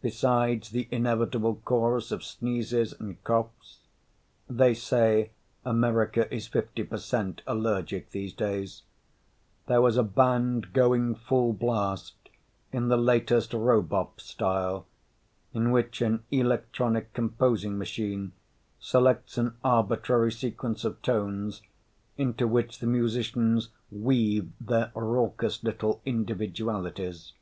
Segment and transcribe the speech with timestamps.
[0.00, 3.80] Besides the inevitable chorus of sneezes and coughs
[4.48, 5.32] (they say
[5.62, 8.84] America is fifty per cent allergic these days),
[9.66, 12.30] there was a band going full blast
[12.72, 14.86] in the latest robop style,
[15.52, 18.32] in which an electronic composing machine
[18.80, 21.60] selects an arbitrary sequence of tones
[22.16, 27.34] into which the musicians weave their raucous little individualities.